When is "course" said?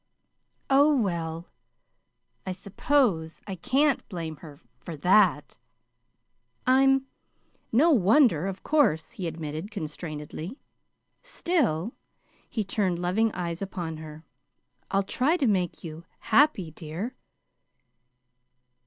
8.63-9.11